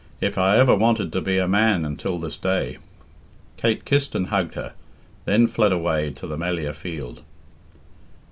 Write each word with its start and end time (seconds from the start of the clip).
"If 0.19 0.35
I 0.35 0.57
ever 0.57 0.73
wanted 0.73 1.13
to 1.13 1.21
be 1.21 1.37
a 1.37 1.47
man 1.47 1.85
until 1.85 2.17
this 2.17 2.35
day!" 2.35 2.79
Kate 3.55 3.85
kissed 3.85 4.15
and 4.15 4.29
hugged 4.29 4.55
her, 4.55 4.73
then 5.25 5.45
fled 5.45 5.71
away 5.71 6.09
to 6.13 6.25
the 6.25 6.37
Melliah 6.39 6.73
field. 6.73 7.21